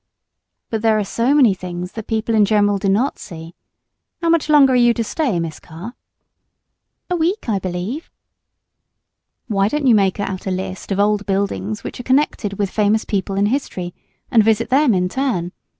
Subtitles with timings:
[0.71, 3.53] "But there are so many things that people in general do not see.
[4.19, 5.93] How much longer are you to stay, Miss Carr?"
[7.11, 8.09] "A week, I believe."
[9.45, 13.05] "Why don't you make out a list of old buildings which are connected with famous
[13.05, 13.93] people in history,
[14.31, 15.51] and visit them in turn?